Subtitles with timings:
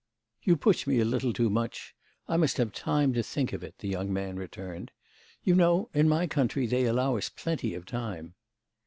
[0.41, 1.93] "You push me a little too much;
[2.27, 4.89] I must have time to think of it," the young man returned.
[5.43, 8.33] "You know in my country they allow us plenty of time."